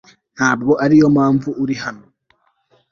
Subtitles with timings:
[0.35, 2.05] ntabwo ariyo mpamvu uri hano